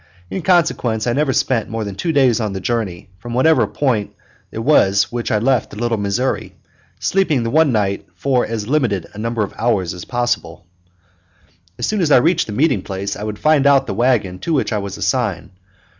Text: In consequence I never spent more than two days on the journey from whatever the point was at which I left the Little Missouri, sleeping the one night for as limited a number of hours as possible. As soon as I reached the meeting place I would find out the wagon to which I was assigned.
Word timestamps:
In 0.31 0.41
consequence 0.41 1.05
I 1.05 1.13
never 1.13 1.31
spent 1.31 1.69
more 1.69 1.83
than 1.83 1.93
two 1.93 2.11
days 2.11 2.39
on 2.41 2.53
the 2.53 2.59
journey 2.59 3.11
from 3.19 3.35
whatever 3.35 3.61
the 3.67 3.67
point 3.67 4.15
was 4.51 5.03
at 5.05 5.11
which 5.13 5.31
I 5.31 5.37
left 5.37 5.69
the 5.69 5.77
Little 5.77 5.99
Missouri, 5.99 6.55
sleeping 6.99 7.43
the 7.43 7.51
one 7.51 7.71
night 7.71 8.07
for 8.15 8.43
as 8.43 8.67
limited 8.67 9.05
a 9.13 9.19
number 9.19 9.43
of 9.43 9.53
hours 9.59 9.93
as 9.93 10.05
possible. 10.05 10.65
As 11.77 11.85
soon 11.85 12.01
as 12.01 12.09
I 12.09 12.17
reached 12.17 12.47
the 12.47 12.51
meeting 12.51 12.81
place 12.81 13.15
I 13.15 13.21
would 13.21 13.37
find 13.37 13.67
out 13.67 13.85
the 13.85 13.93
wagon 13.93 14.39
to 14.39 14.53
which 14.53 14.73
I 14.73 14.79
was 14.79 14.97
assigned. 14.97 15.51